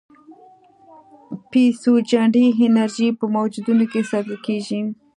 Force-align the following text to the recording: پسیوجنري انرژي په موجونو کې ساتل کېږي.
پسیوجنري 1.49 2.45
انرژي 2.65 3.07
په 3.19 3.25
موجونو 3.33 3.85
کې 3.91 4.01
ساتل 4.09 4.37
کېږي. 4.45 4.81